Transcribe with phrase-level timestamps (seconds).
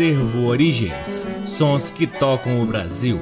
[0.00, 3.20] Acervo Origens Sons que tocam o Brasil.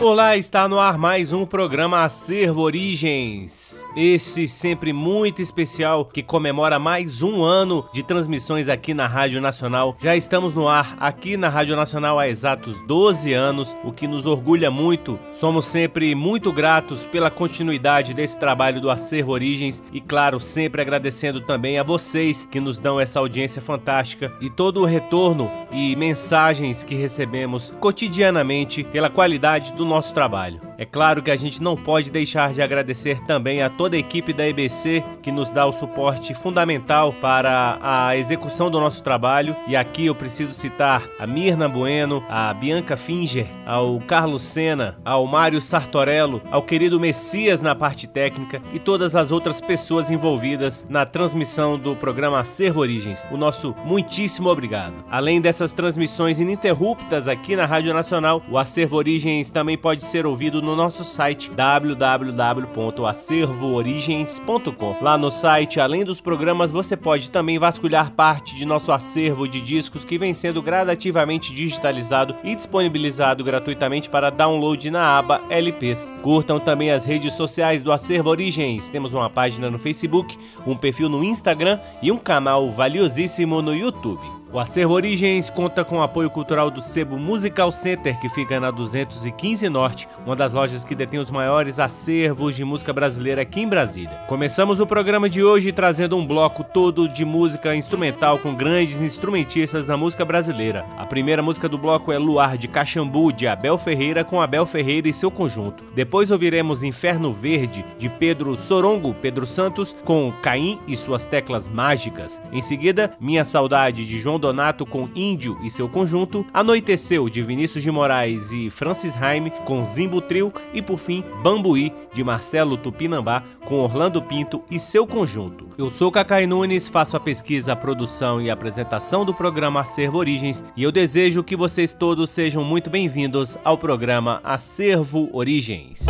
[0.00, 3.67] Olá, está no ar mais um programa Acervo Origens
[3.98, 9.96] esse sempre muito especial que comemora mais um ano de transmissões aqui na Rádio Nacional.
[10.00, 14.24] Já estamos no ar aqui na Rádio Nacional há exatos 12 anos, o que nos
[14.24, 15.18] orgulha muito.
[15.32, 21.40] Somos sempre muito gratos pela continuidade desse trabalho do Acervo Origens e, claro, sempre agradecendo
[21.40, 26.84] também a vocês que nos dão essa audiência fantástica e todo o retorno e mensagens
[26.84, 30.60] que recebemos cotidianamente pela qualidade do nosso trabalho.
[30.78, 34.00] É claro que a gente não pode deixar de agradecer também a todos toda a
[34.00, 39.56] equipe da EBC que nos dá o suporte fundamental para a execução do nosso trabalho.
[39.66, 45.26] E aqui eu preciso citar a Mirna Bueno, a Bianca Finger, ao Carlos Sena, ao
[45.26, 51.06] Mário Sartorello, ao querido Messias na parte técnica e todas as outras pessoas envolvidas na
[51.06, 53.24] transmissão do programa Acervo Origens.
[53.30, 54.92] O nosso muitíssimo obrigado.
[55.10, 60.60] Além dessas transmissões ininterruptas aqui na Rádio Nacional, o Acervo Origens também pode ser ouvido
[60.60, 64.96] no nosso site www.acervo origens.com.
[65.00, 69.60] Lá no site, além dos programas, você pode também vasculhar parte de nosso acervo de
[69.60, 76.12] discos que vem sendo gradativamente digitalizado e disponibilizado gratuitamente para download na aba LPs.
[76.22, 78.88] Curtam também as redes sociais do Acervo Origens.
[78.88, 84.37] Temos uma página no Facebook, um perfil no Instagram e um canal valiosíssimo no YouTube.
[84.50, 88.70] O Acervo Origens conta com o apoio cultural do Sebo Musical Center, que fica na
[88.70, 93.68] 215 Norte, uma das lojas que detém os maiores acervos de música brasileira aqui em
[93.68, 94.18] Brasília.
[94.26, 99.86] Começamos o programa de hoje trazendo um bloco todo de música instrumental com grandes instrumentistas
[99.86, 100.86] na música brasileira.
[100.96, 105.08] A primeira música do bloco é Luar de Caxambu, de Abel Ferreira, com Abel Ferreira
[105.08, 105.84] e seu conjunto.
[105.94, 112.40] Depois ouviremos Inferno Verde, de Pedro Sorongo, Pedro Santos, com Caim e suas teclas mágicas.
[112.50, 117.82] Em seguida, Minha Saudade, de João Donato com Índio e seu conjunto, Anoiteceu de Vinícius
[117.82, 123.42] de Moraes e Francis Haime com Zimbo Trio e por fim Bambuí de Marcelo Tupinambá
[123.64, 125.68] com Orlando Pinto e seu conjunto.
[125.76, 130.18] Eu sou Cacai Nunes, faço a pesquisa, a produção e a apresentação do programa Acervo
[130.18, 136.06] Origens e eu desejo que vocês todos sejam muito bem-vindos ao programa Acervo Origens.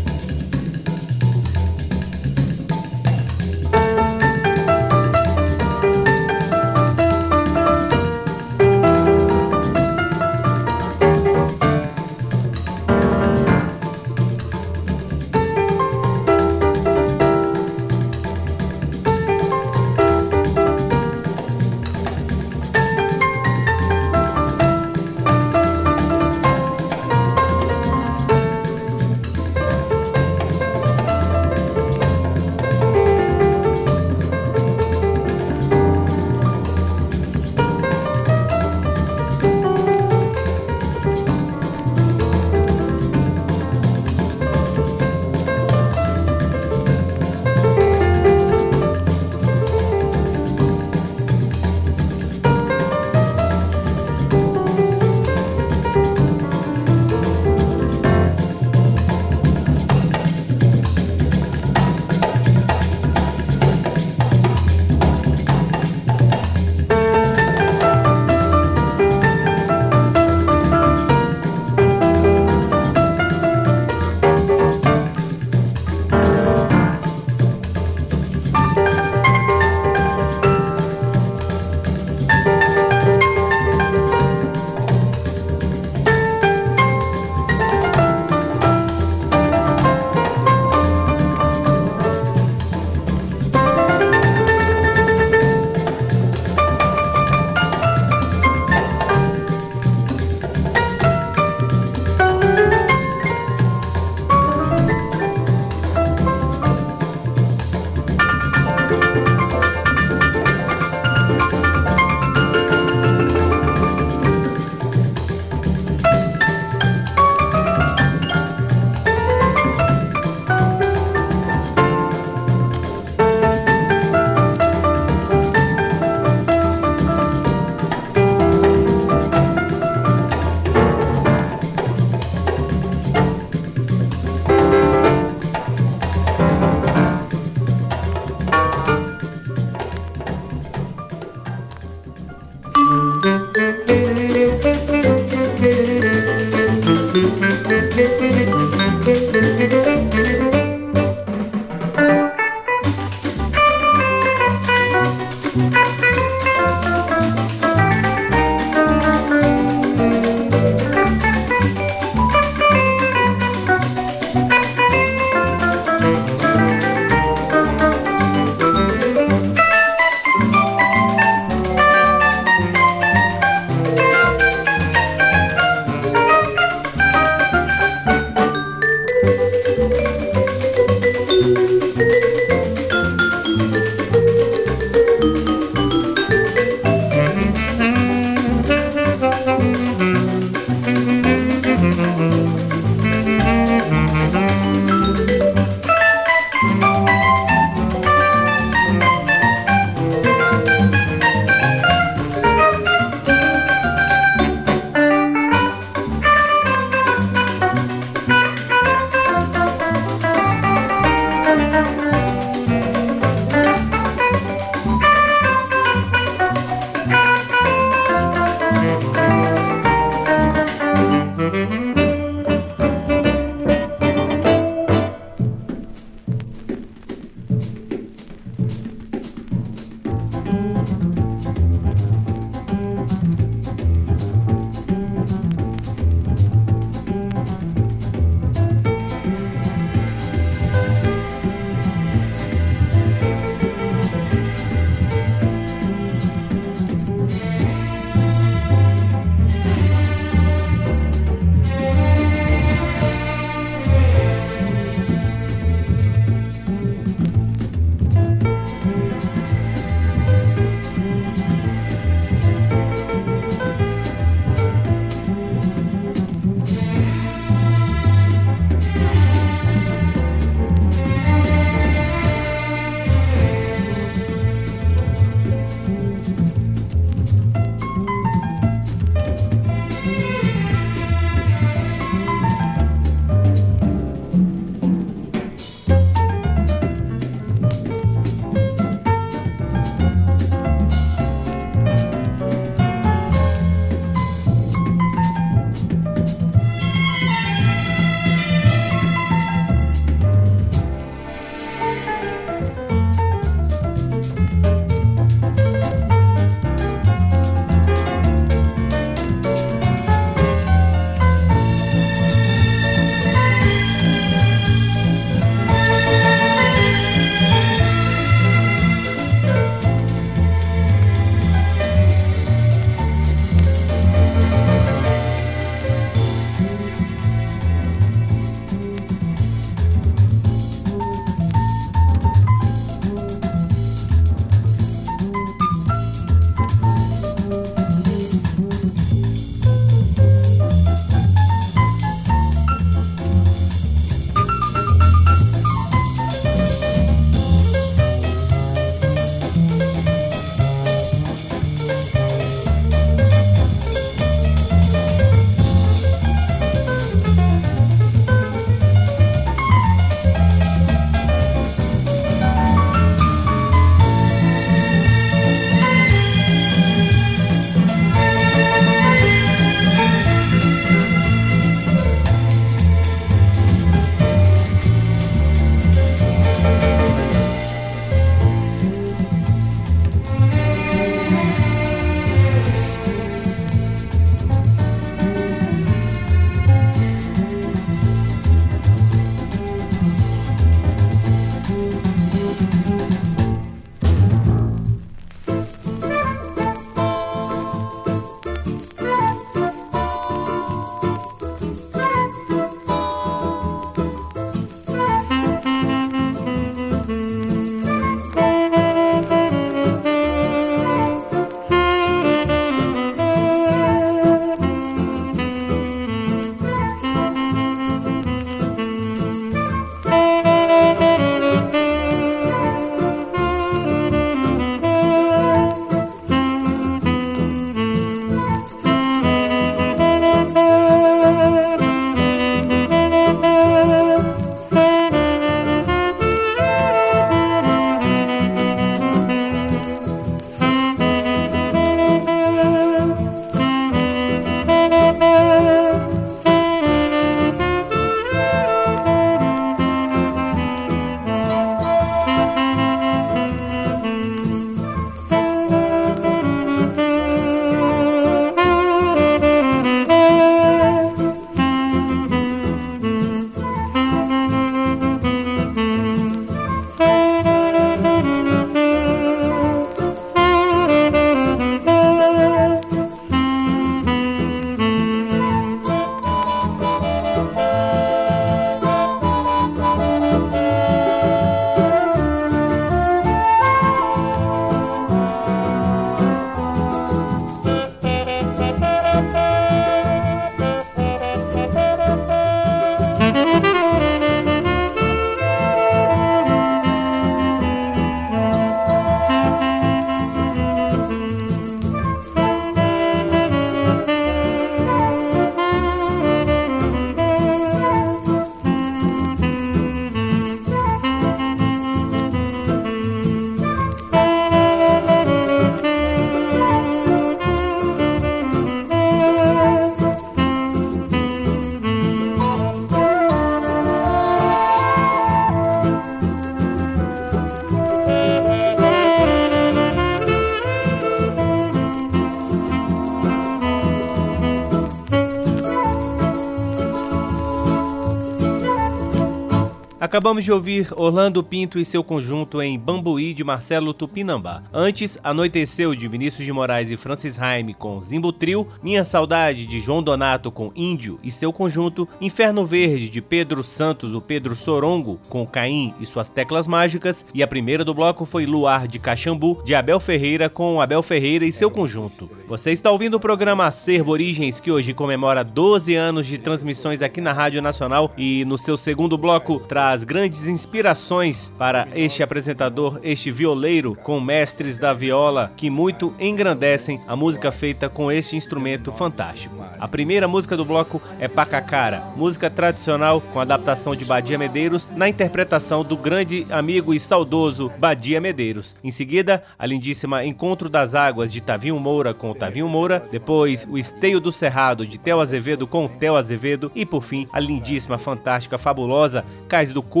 [540.21, 544.61] Acabamos de ouvir Orlando Pinto e seu conjunto em Bambuí de Marcelo Tupinambá.
[544.71, 549.79] Antes, Anoiteceu de Vinícius de Moraes e Francis Raime com Zimbo Trio, Minha Saudade de
[549.79, 555.19] João Donato com Índio e seu conjunto, Inferno Verde de Pedro Santos, o Pedro Sorongo
[555.27, 559.63] com Caim e suas teclas mágicas, e a primeira do bloco foi Luar de Caxambu
[559.65, 562.29] de Abel Ferreira com Abel Ferreira e seu conjunto.
[562.47, 567.19] Você está ouvindo o programa Acervo Origens que hoje comemora 12 anos de transmissões aqui
[567.19, 573.31] na Rádio Nacional e no seu segundo bloco traz grandes inspirações para este apresentador, este
[573.31, 579.55] violeiro com mestres da viola que muito engrandecem a música feita com este instrumento fantástico.
[579.79, 585.07] A primeira música do bloco é Pacacara, música tradicional com adaptação de Badia Medeiros na
[585.07, 588.75] interpretação do grande amigo e saudoso Badia Medeiros.
[588.83, 593.77] Em seguida, a lindíssima Encontro das Águas de Tavinho Moura com Tavinho Moura, depois o
[593.77, 598.57] Esteio do Cerrado de Tel Azevedo com Tel Azevedo e por fim a lindíssima, fantástica,
[598.57, 600.00] fabulosa Cais do Corpo,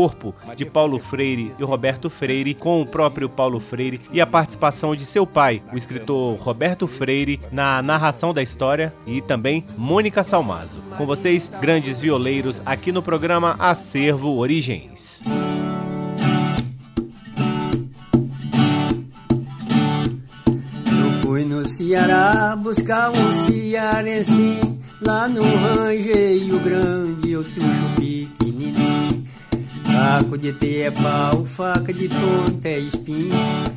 [0.55, 5.05] de Paulo Freire e Roberto Freire, com o próprio Paulo Freire e a participação de
[5.05, 10.79] seu pai, o escritor Roberto Freire, na narração da história e também Mônica Salmazo.
[10.97, 15.23] Com vocês, grandes violeiros, aqui no programa Acervo Origens.
[21.21, 24.59] fui no Ceará buscar um cearense
[25.01, 29.23] Lá no Rangeio Grande eu trouxe pequenininho
[29.91, 33.35] Taco de ter é pau, faca de ponta é espinho.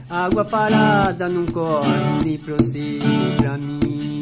[0.09, 1.89] Água parada não corre
[2.25, 2.99] nem pra você
[3.37, 4.21] pra mim.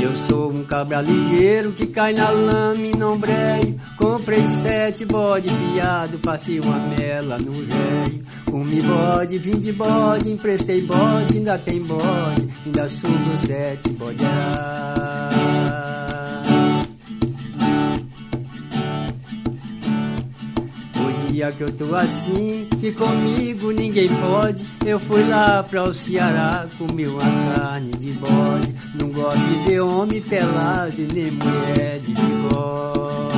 [0.00, 3.80] Eu sou um cabra ligeiro que cai na lama e não breio.
[3.96, 8.24] Comprei sete bode fiado, passei uma mela no velho.
[8.44, 14.24] Comi bode, vim de bode, emprestei bode, ainda tem bode, ainda subo sete bode.
[21.30, 24.66] Dia que eu tô assim, que comigo ninguém pode.
[24.84, 27.22] Eu fui lá pra o Ceará, comi uma
[27.54, 28.74] carne de bode.
[28.94, 33.30] Não gosto de ver homem pelado e nem mulher de bigode.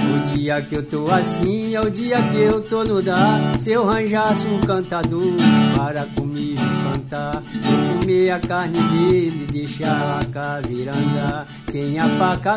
[0.00, 3.58] O dia que eu tô assim é o dia que eu tô no dar.
[3.60, 5.34] Se eu arranjasse um cantador
[5.76, 6.60] para comigo
[6.92, 7.42] cantar,
[8.08, 11.46] comer a carne dele deixar a caveira andar.
[11.70, 12.08] Quem a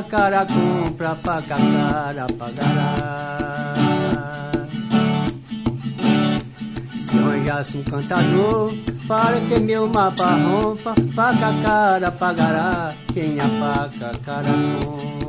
[0.01, 3.35] cara compra, paca cara pagará.
[6.97, 8.73] Se arranjasse um cantador
[9.07, 12.93] para que meu mapa rompa, paca cara pagará.
[13.13, 13.47] Quem a
[14.23, 14.47] cara
[14.81, 15.20] compra.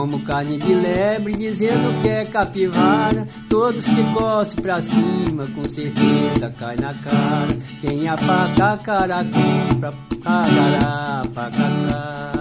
[0.00, 3.28] Como carne de lebre, dizendo que é capivara.
[3.50, 7.58] Todos que cospem pra cima, com certeza cai na cara.
[7.82, 9.92] Quem apaga a cara compra,
[10.24, 12.39] pagará, pagará.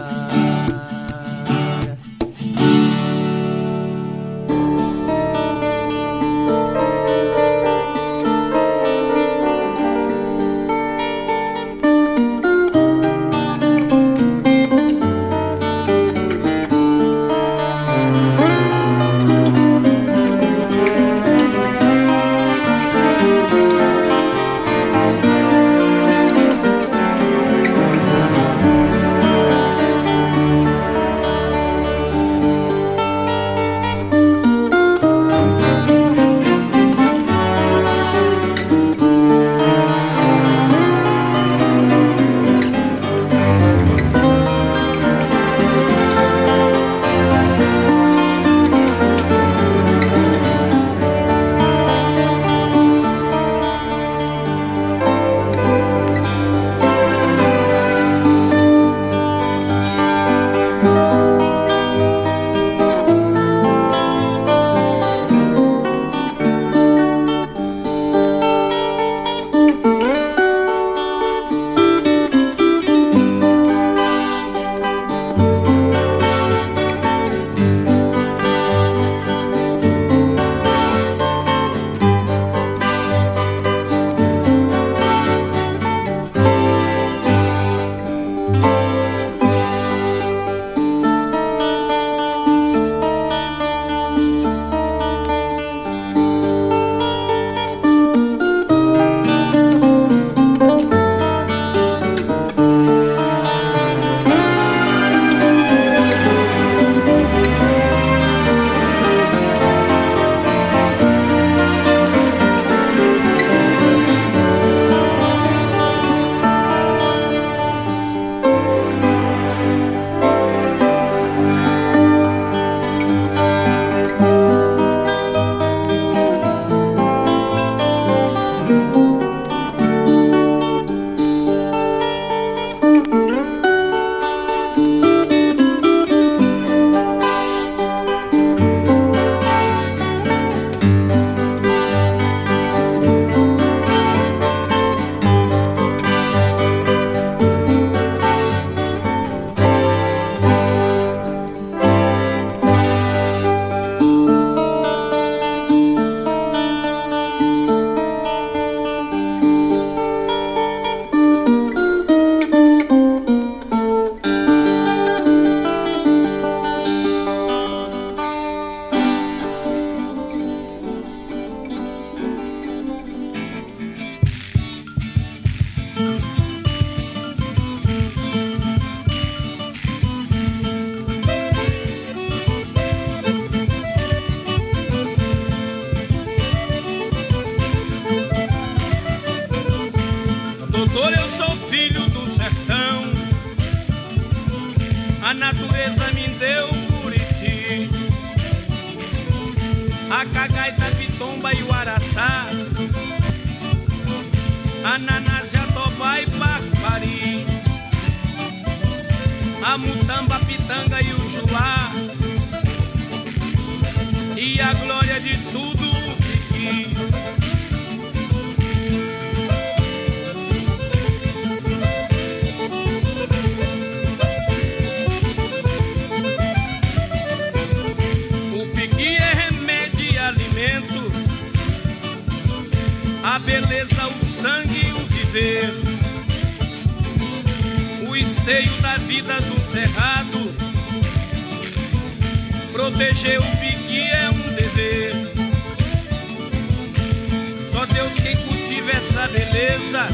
[249.27, 250.07] Beleza,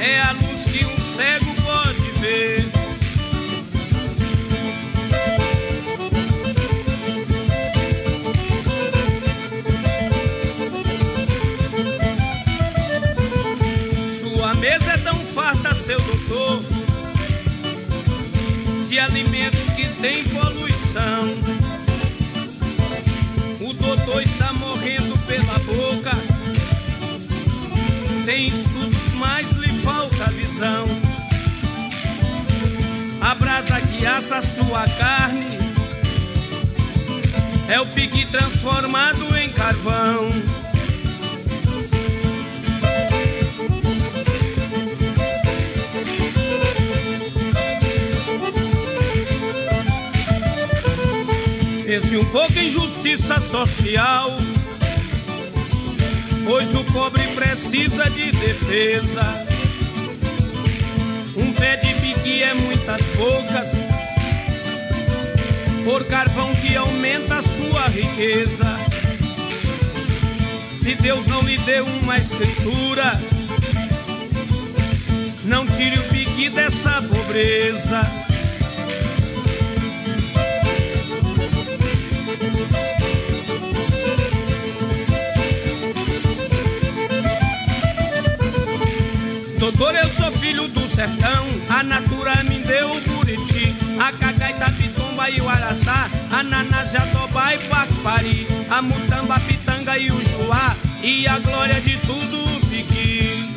[0.00, 0.53] é a luz
[28.24, 30.86] Tem estudos, mas lhe falta visão.
[33.20, 35.58] A brasa que assa sua carne
[37.68, 40.30] é o pique transformado em carvão.
[51.84, 54.36] Pense um pouco em justiça social,
[56.44, 59.46] pois o pobre precisa de defesa.
[61.36, 63.70] Um pé de pique é muitas bocas,
[65.84, 68.78] por carvão que aumenta a sua riqueza.
[70.72, 73.20] Se Deus não lhe deu uma escritura,
[75.44, 78.23] não tire o pique dessa pobreza.
[90.24, 95.48] Sou filho do sertão, a natura me deu o buriti, a cacaita, pitumba e o
[95.48, 101.38] araçá, a naná, jatobá e pacupari, a mutamba, a pitanga e o juá, e a
[101.38, 103.53] glória de tudo o piqui.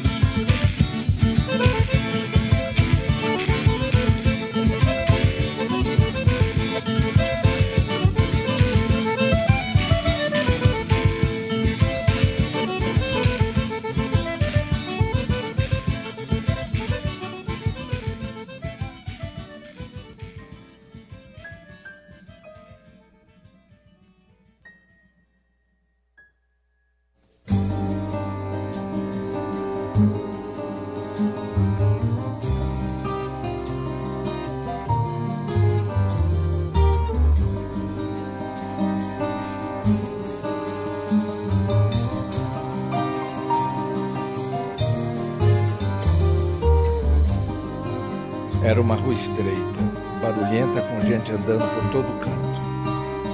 [48.88, 49.82] Uma rua estreita,
[50.22, 52.62] barulhenta, com gente andando por todo canto.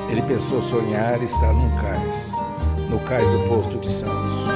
[0.10, 2.32] Ele pensou sonhar estar num cais,
[2.90, 4.48] no cais do Porto de Santos.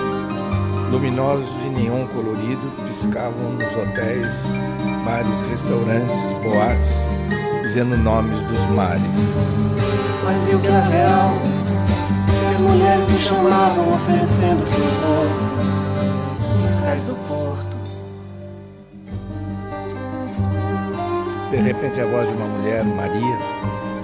[0.90, 4.56] Luminosos de neon colorido piscavam nos hotéis,
[5.06, 7.12] bares, restaurantes, boates,
[7.62, 9.36] dizendo nomes dos mares.
[10.24, 11.34] Mas viu que era real,
[12.26, 15.58] que as mulheres o chamavam oferecendo seu corpo.
[16.84, 17.67] Cais do Porto.
[21.50, 23.38] De repente, a voz de uma mulher, Maria,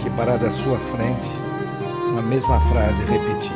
[0.02, 1.30] que parada à sua frente,
[2.10, 3.52] uma mesma frase repetia.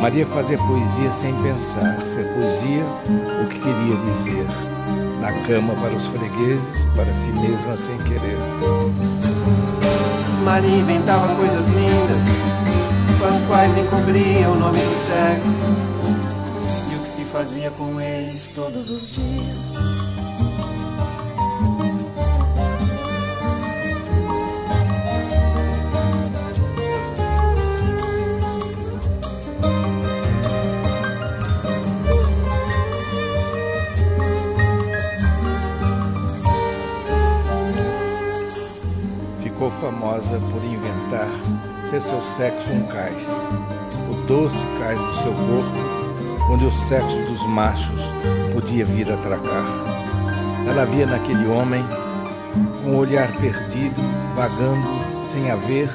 [0.00, 2.84] Maria fazia poesia sem pensar, ser poesia
[3.42, 4.46] o que queria dizer.
[5.20, 8.38] Na cama para os fregueses, para si mesma sem querer.
[10.42, 15.78] Maria inventava coisas lindas, com as quais encobria o nome dos sexos
[16.92, 20.23] e o que se fazia com eles todos os dias.
[40.04, 41.30] Famosa por inventar
[41.82, 43.26] ser seu sexo um cais,
[44.10, 48.02] o doce cais do seu corpo, onde o sexo dos machos
[48.52, 49.64] podia vir atracar.
[50.68, 51.82] Ela via naquele homem
[52.84, 54.00] o olhar perdido,
[54.36, 54.86] vagando
[55.30, 55.88] sem haver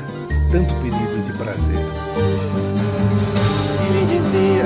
[0.52, 1.86] tanto pedido de prazer.
[3.92, 4.66] E dizia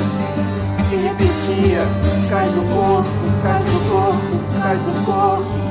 [0.92, 1.82] e repetia:
[2.30, 3.10] cais do corpo,
[3.44, 5.63] cais do corpo, cais do corpo.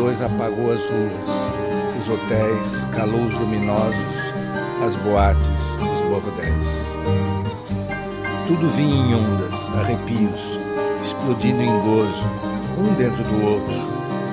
[0.00, 1.28] 2022 apagou as ruas,
[1.98, 4.32] os hotéis, calou os luminosos,
[4.84, 6.96] as boates, os bordéis.
[8.46, 10.58] Tudo vinha em ondas, arrepios,
[11.02, 12.24] explodindo em gozo,
[12.78, 13.74] um dentro do outro,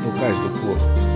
[0.03, 1.06] no cais do corpo.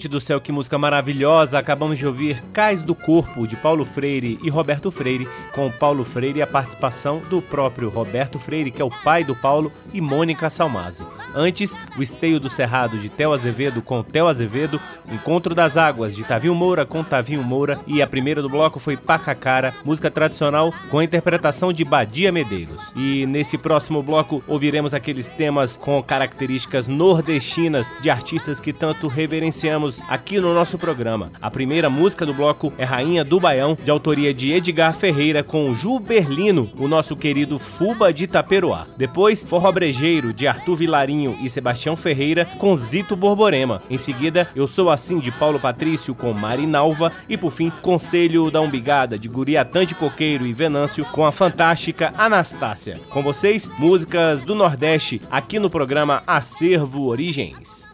[0.00, 1.58] Gente do céu, que música maravilhosa!
[1.58, 6.38] Acabamos de ouvir Cais do Corpo, de Paulo Freire e Roberto Freire, com Paulo Freire
[6.38, 10.48] e a participação do próprio Roberto Freire, que é o pai do Paulo, e Mônica
[10.48, 11.06] Salmazo.
[11.34, 16.16] Antes, o Esteio do Cerrado, de Theo Azevedo com Theo Azevedo, o Encontro das Águas,
[16.16, 20.72] de Tavinho Moura com Tavinho Moura, e a primeira do bloco foi Pacacara, música tradicional
[20.88, 22.90] com a interpretação de Badia Medeiros.
[22.96, 29.89] E nesse próximo bloco ouviremos aqueles temas com características nordestinas de artistas que tanto reverenciam
[30.08, 31.32] aqui no nosso programa.
[31.40, 35.72] A primeira música do bloco é Rainha do Baião, de autoria de Edgar Ferreira com
[35.72, 38.86] Ju Berlino, o nosso querido Fuba de Itaperuá.
[38.96, 43.82] Depois, Forró Brejeiro, de Arthur Vilarinho e Sebastião Ferreira com Zito Borborema.
[43.88, 47.12] Em seguida, Eu Sou Assim, de Paulo Patrício com Marinalva.
[47.28, 52.12] E por fim, Conselho da Umbigada, de Guriatã de Coqueiro e Venâncio com a fantástica
[52.16, 53.00] Anastácia.
[53.10, 57.88] Com vocês, músicas do Nordeste, aqui no programa Acervo Origens.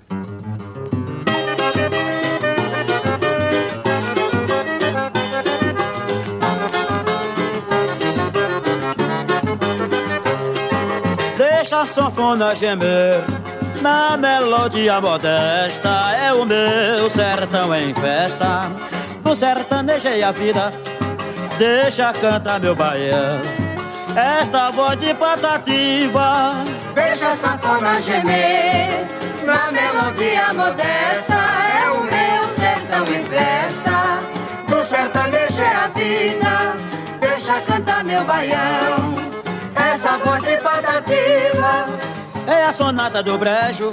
[11.77, 13.23] Deixa a sanfona gemer
[13.83, 16.13] na melodia modesta.
[16.19, 18.71] É o meu sertão em festa,
[19.23, 20.71] do sertanejei a vida,
[21.59, 23.41] deixa cantar meu baião.
[24.17, 26.53] Esta voz de patativa,
[26.95, 29.07] deixa a sanfona gemer
[29.45, 31.37] na melodia modesta.
[31.83, 34.19] É o meu sertão em festa,
[34.69, 36.77] do sertanejei a vida,
[37.21, 39.16] deixa cantar meu baião
[39.97, 41.87] essa voz de patativa
[42.47, 43.91] é a sonata do brejo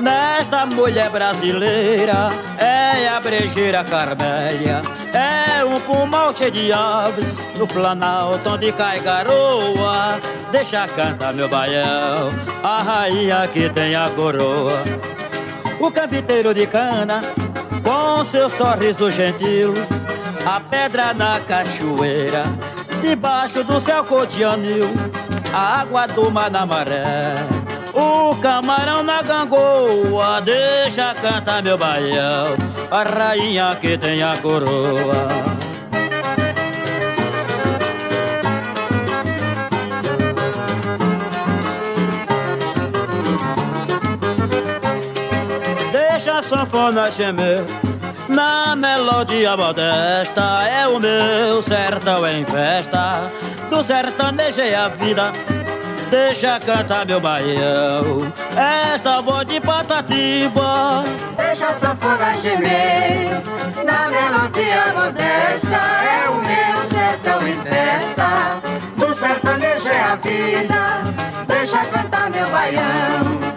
[0.00, 2.30] nesta mulher brasileira.
[2.58, 4.82] É a brejeira carmélia
[5.14, 10.18] é um pulmão cheio de aves no planalto onde cai garoa.
[10.50, 12.28] Deixa cantar meu baião
[12.64, 14.82] a rainha que tem a coroa.
[15.78, 17.20] O campiteiro de cana
[17.84, 19.74] com seu sorriso gentil
[20.44, 22.42] a pedra na cachoeira
[23.00, 24.88] debaixo do céu cotianil
[25.56, 27.34] a água do mar na maré.
[27.94, 32.54] O camarão na gangoa, deixa cantar meu baião,
[32.90, 35.28] a rainha que tem a coroa.
[45.90, 47.64] Deixa a sanfona gemer
[48.28, 53.28] na melodia modesta é o meu sertão em festa
[53.68, 55.32] Do sertanejei a vida.
[56.10, 58.32] Deixa cantar meu baião.
[58.94, 61.04] Esta voz de patativa.
[61.36, 63.42] Deixa a sanfona gemer
[63.84, 68.60] Na melodia modesta É o meu sertão em festa.
[68.96, 71.02] Do sertanejei a vida.
[71.48, 73.55] Deixa cantar meu baião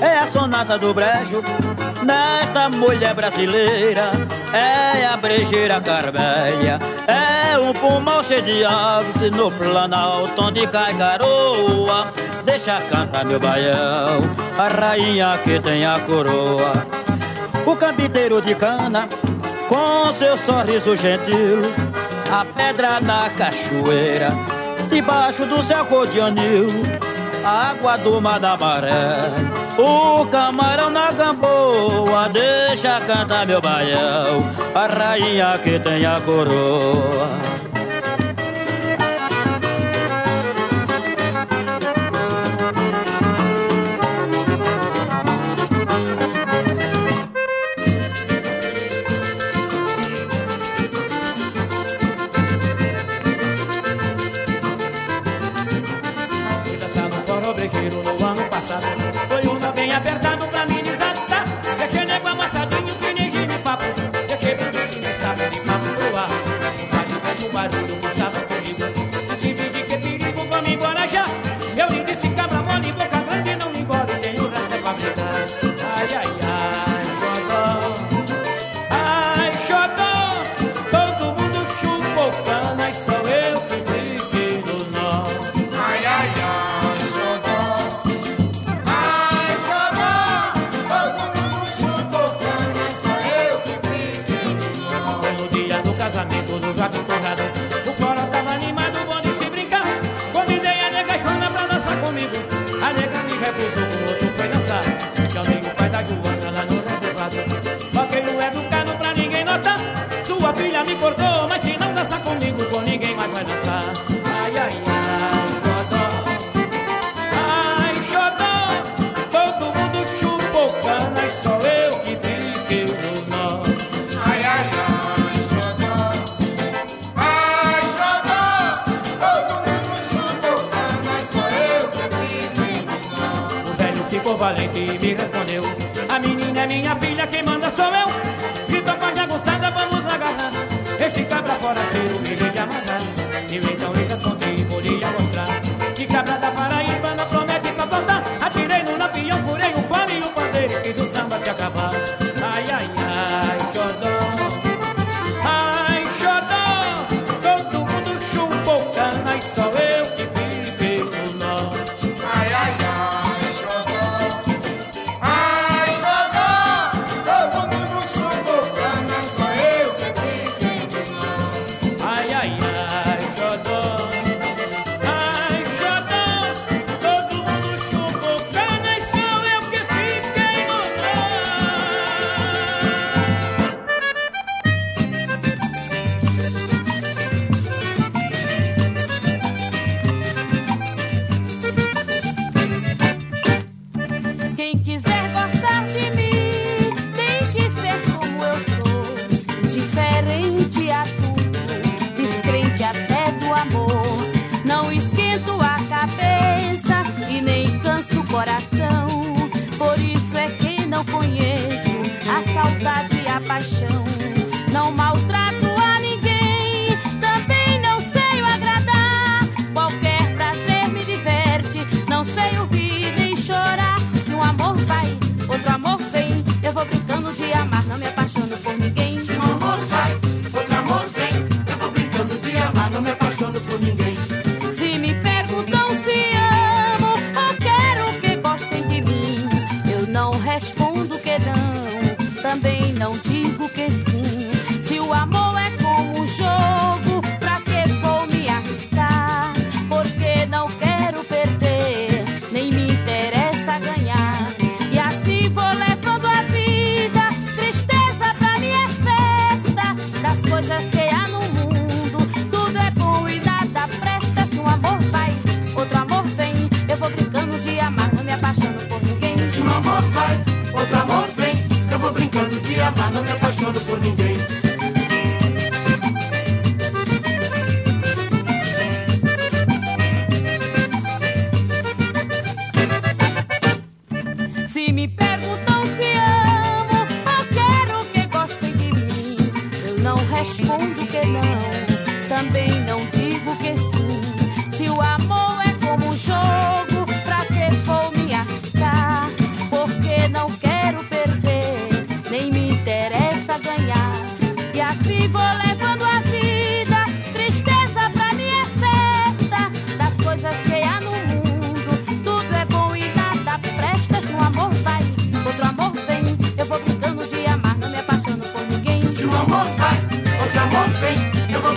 [0.00, 1.40] é a sonata do brejo
[2.02, 4.10] nesta mulher brasileira.
[4.52, 12.04] É a brejeira carmélia, é um pulmão cheio de aves no planalto onde cai garoa.
[12.44, 14.20] Deixa cantar meu baião,
[14.58, 16.72] a rainha que tem a coroa.
[17.64, 19.08] O campiteiro de cana,
[19.68, 21.62] com seu sorriso gentil,
[22.32, 24.30] a pedra na cachoeira,
[24.88, 26.82] debaixo do céu cor de anil,
[27.44, 29.30] a água do mar da maré.
[29.78, 34.42] O camarão na gamboa, deixa cantar meu baião,
[34.74, 37.69] a rainha que tem a coroa.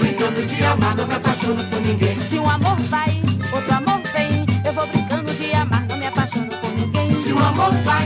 [0.04, 2.20] Brincando de amar, não me apaixono por ninguém.
[2.20, 3.22] Se um amor vai,
[3.54, 7.14] outro amor vem, eu vou brincando de amar, não me apaixono por ninguém.
[7.22, 8.06] Se um amor vai,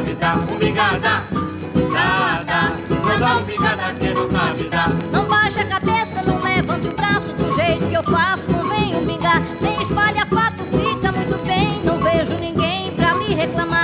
[0.00, 0.36] sabe dar.
[0.50, 1.22] Obrigada,
[1.92, 4.88] nada, não dá bingada quem não sabe dar.
[5.12, 9.00] Não baixe a cabeça, não levante o braço do jeito que eu faço, não venho
[9.04, 9.42] bingar.
[9.60, 11.82] Sem espalha fato, fica muito bem.
[11.84, 13.79] Não vejo ninguém pra lhe reclamar.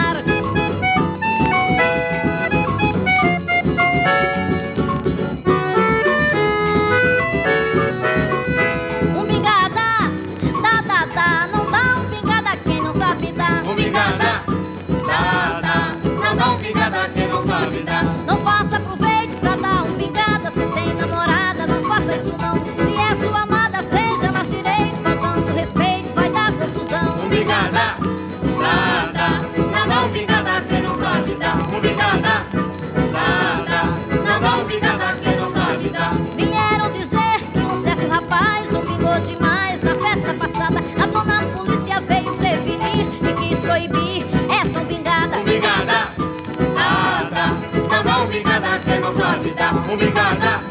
[49.86, 50.65] Sabe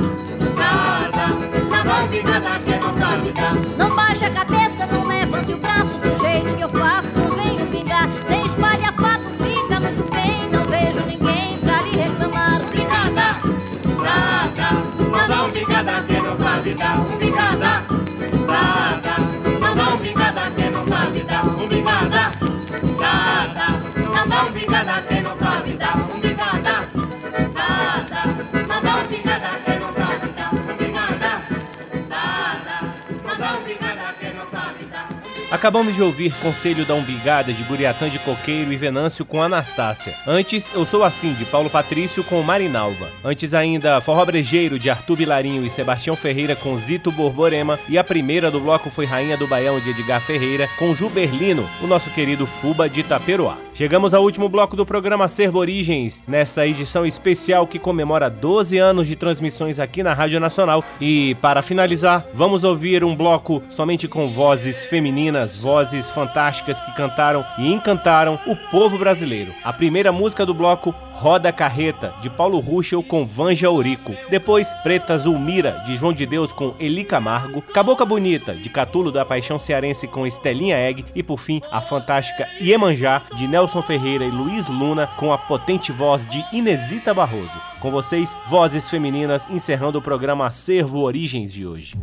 [35.55, 40.13] Acabamos de ouvir Conselho da Umbigada de Buriatã de Coqueiro e Venâncio com Anastácia.
[40.27, 43.09] Antes, Eu Sou Assim de Paulo Patrício com Marinalva.
[43.23, 47.79] Antes ainda, Forró Brejeiro de Arthur Vilarinho e Sebastião Ferreira com Zito Borborema.
[47.87, 51.87] E a primeira do bloco foi Rainha do Baião de Edgar Ferreira com Juberlino, o
[51.87, 53.57] nosso querido Fuba de Itaperoá.
[53.75, 59.05] Chegamos ao último bloco do programa Servo Origens, nesta edição especial que comemora 12 anos
[59.05, 60.81] de transmissões aqui na Rádio Nacional.
[60.99, 67.45] E para finalizar, vamos ouvir um bloco somente com vozes femininas, vozes fantásticas que cantaram
[67.57, 69.53] e encantaram o povo brasileiro.
[69.65, 74.15] A primeira música do bloco, Roda Carreta, de Paulo Ruschel com Vanja Ourico.
[74.29, 77.61] Depois, Preta Zulmira, de João de Deus com Eli Camargo.
[77.61, 81.03] Cabocla Bonita, de Catulo da Paixão Cearense com Estelinha Egg.
[81.13, 85.91] E por fim, a fantástica Iemanjá, de Nelson Ferreira e Luiz Luna, com a potente
[85.91, 87.59] voz de Inesita Barroso.
[87.81, 91.95] Com vocês, vozes femininas, encerrando o programa Acervo Origens de hoje.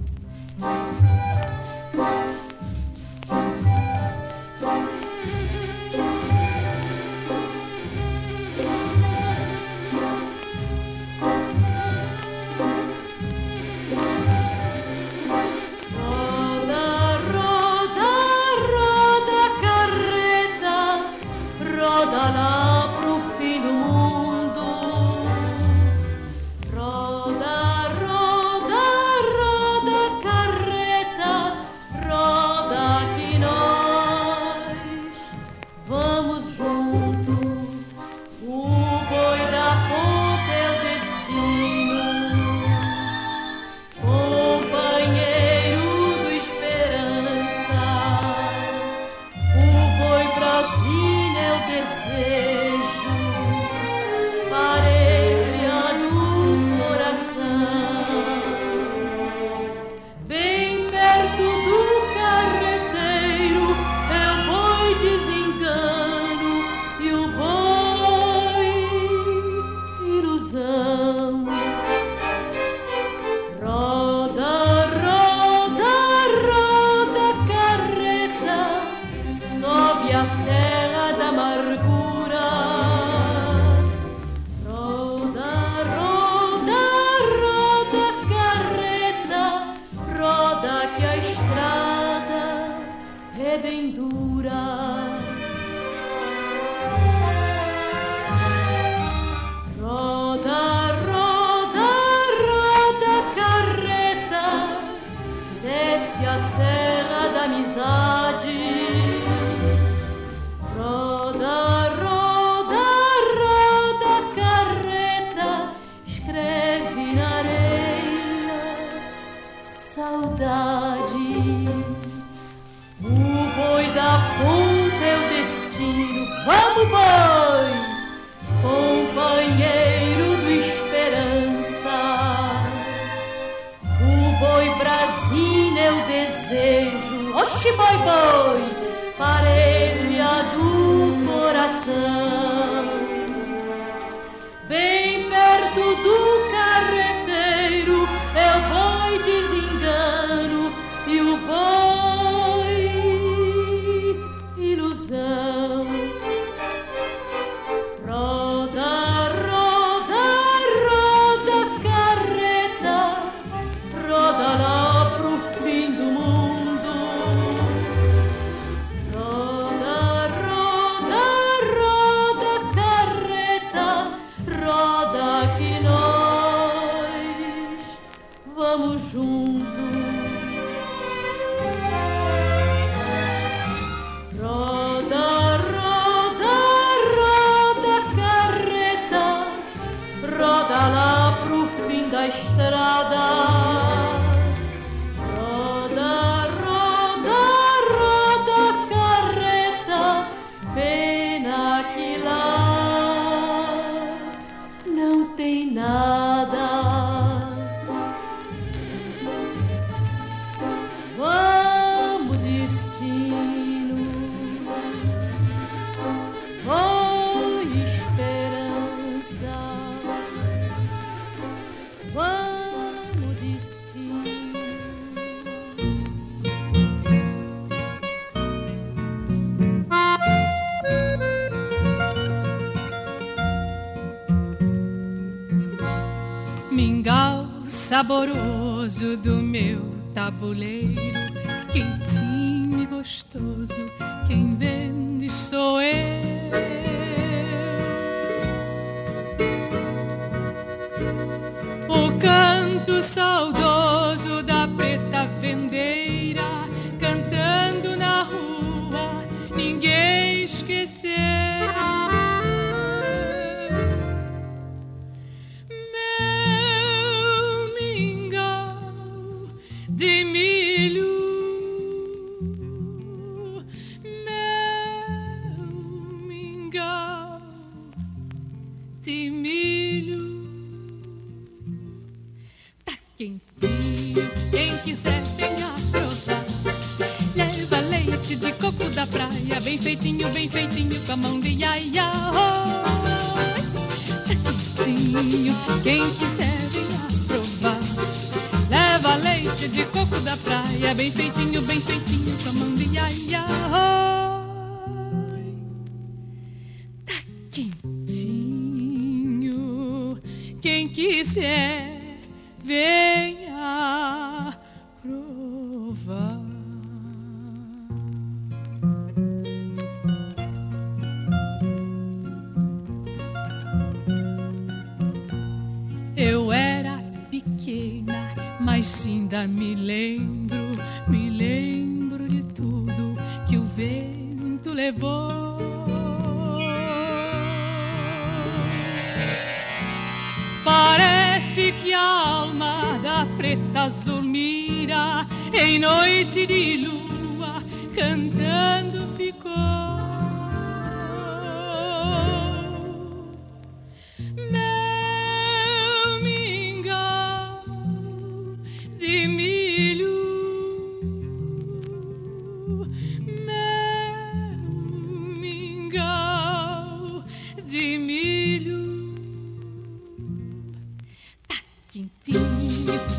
[371.93, 372.41] Quintinho,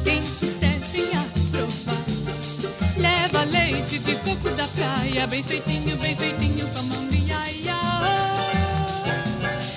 [0.03, 1.21] quem quiser venha
[1.51, 2.03] provar.
[2.97, 7.77] Leva leite de coco da praia, bem feitinho, bem feitinho com a mão de iaia.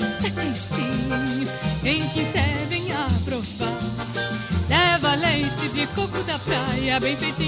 [0.00, 1.46] É tá quentinho,
[1.82, 3.76] quem quiser venha provar.
[4.66, 7.45] Leva leite de coco da praia, bem feitinho.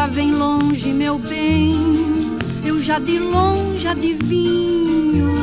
[0.00, 1.76] Ainda vem longe, meu bem,
[2.64, 5.34] eu já de longe adivinho.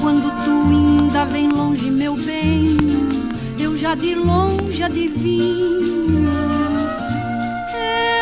[0.00, 2.76] Quando tu ainda vem longe, meu bem,
[3.60, 6.28] eu já de longe adivinho.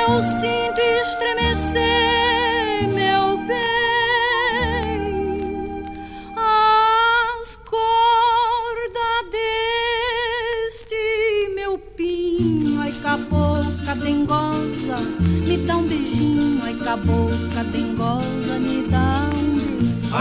[0.07, 1.18] Eu sinto estremecer,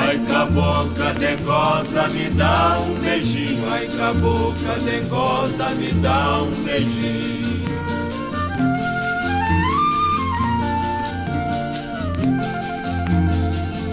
[0.07, 3.69] Ai cabocla dengosa, me dá um beijinho.
[3.69, 7.67] Ai cabocla dengosa, me dá um beijinho.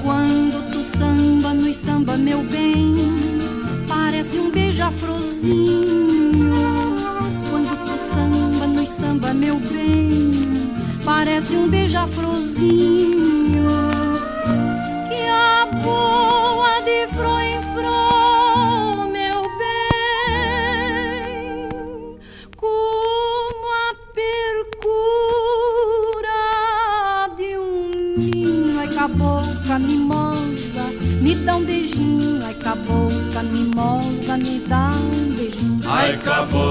[0.05, 2.95] Quando tu samba no samba, meu bem,
[3.89, 6.55] parece um beija-florzinho.
[7.51, 10.71] Quando tu samba no samba, meu bem,
[11.05, 13.34] parece um beija-florzinho.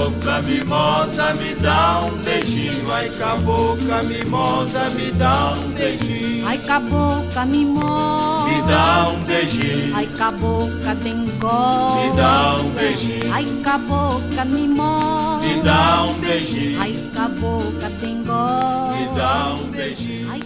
[0.04, 2.92] Cabocla mimosa, me dá um beijinho.
[2.92, 6.48] Ai cabocla mimosa, me dá um beijinho.
[6.48, 9.96] Ai, cabocla mimosa, Me dá um beijinho.
[9.96, 13.34] Ai, cabocla dengosa, Me dá um beijinho.
[13.34, 16.82] Ai, cabocla mimosa, Me dá um beijinho.
[16.82, 20.32] Ai, cabocla dengosa, Me dá um beijinho.
[20.32, 20.42] Ai,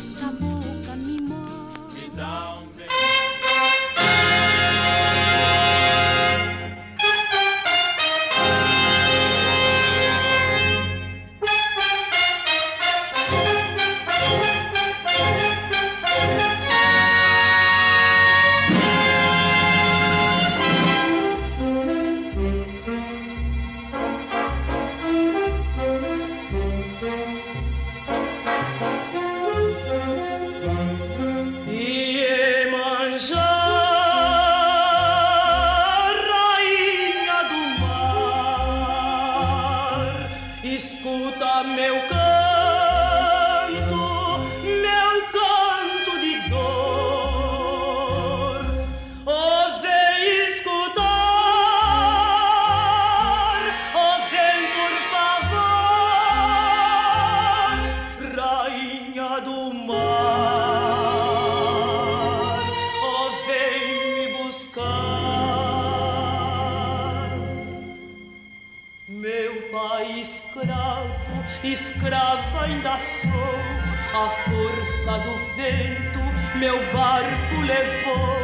[75.07, 76.19] força do vento
[76.57, 78.37] meu barco levou.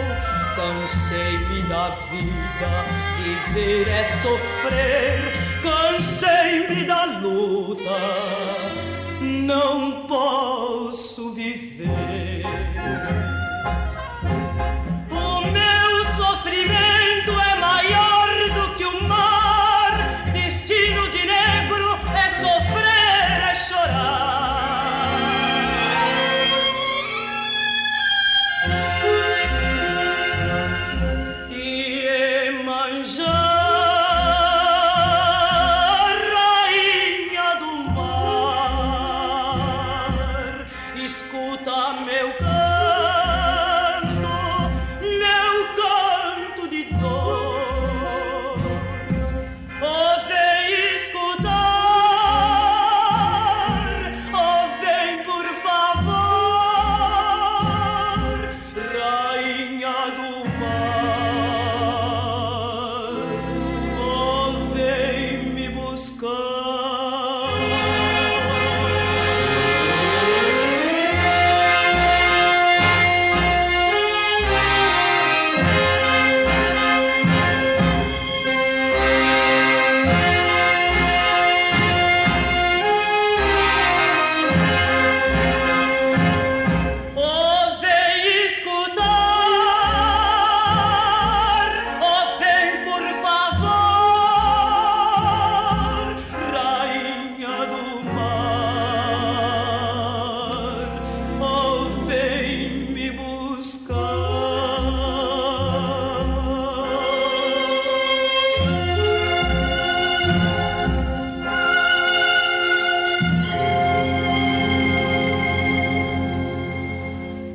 [0.56, 2.86] Cansei-me da vida,
[3.18, 5.34] viver é sofrer.
[5.62, 8.00] Cansei-me da luta,
[9.20, 12.46] não posso viver.
[15.10, 16.93] O meu sofrimento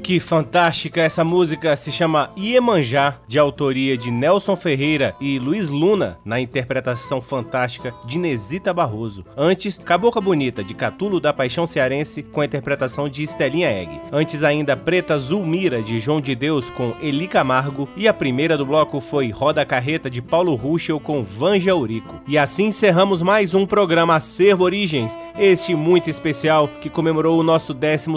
[0.08, 6.16] que fantástica essa música se chama Iemanjá, de autoria de Nelson Ferreira e Luiz Luna,
[6.24, 9.22] na interpretação fantástica de Nesita Barroso.
[9.36, 14.00] Antes, Cabocla Bonita, de Catulo da Paixão Cearense, com a interpretação de Estelinha Egg.
[14.10, 17.86] Antes ainda, Preta Zulmira, de João de Deus, com Eli Camargo.
[17.94, 22.18] E a primeira do bloco foi Roda Carreta, de Paulo Ruschel, com Vanja Urico.
[22.26, 27.74] E assim encerramos mais um programa Acervo Origens, este muito especial que comemorou o nosso
[27.74, 28.08] 12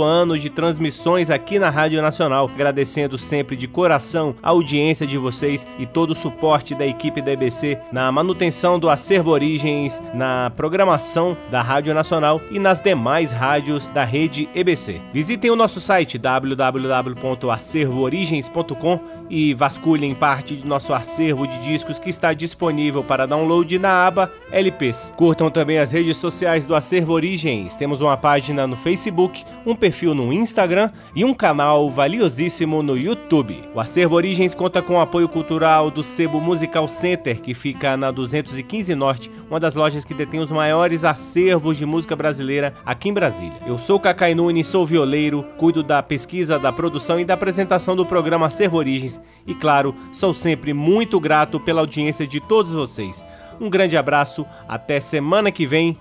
[0.00, 5.68] ano de transmissões aqui na Rádio Nacional, agradecendo sempre de coração a audiência de vocês
[5.78, 11.36] e todo o suporte da equipe da EBC na manutenção do Acervo Origens, na programação
[11.50, 15.02] da Rádio Nacional e nas demais rádios da rede EBC.
[15.12, 22.32] Visitem o nosso site www.acervoorigens.com e vasculhem parte de nosso acervo de discos que está
[22.32, 25.12] disponível para download na aba LPs.
[25.16, 27.74] Curtam também as redes sociais do Acervo Origens.
[27.74, 33.60] Temos uma página no Facebook, um perfil no Instagram e um canal valiosíssimo no YouTube.
[33.74, 38.12] O Acervo Origens conta com o apoio cultural do Sebo Musical Center, que fica na
[38.12, 43.12] 215 Norte, uma das lojas que detém os maiores acervos de música brasileira aqui em
[43.12, 43.58] Brasília.
[43.66, 48.06] Eu sou Cacai Nunes, sou violeiro, cuido da pesquisa, da produção e da apresentação do
[48.06, 53.24] programa Acervo Origens e, claro, sou sempre muito grato pela audiência de todos vocês.
[53.60, 55.98] Um grande abraço, até semana que vem.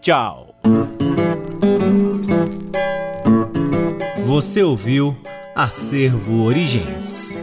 [0.00, 0.54] Tchau.
[4.24, 5.16] Você ouviu
[5.54, 7.38] Acervo Origens.